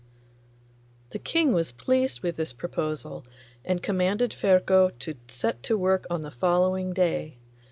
The 1.11 1.19
King 1.19 1.53
was 1.53 1.71
pleased 1.71 2.21
with 2.23 2.35
this 2.35 2.53
proposal, 2.53 3.23
and 3.63 3.83
commanded 3.83 4.31
Ferko 4.33 4.89
to 4.97 5.13
set 5.27 5.61
to 5.61 5.77
work 5.77 6.07
on 6.09 6.21
the 6.21 6.31
following 6.31 6.91
day. 6.91 7.37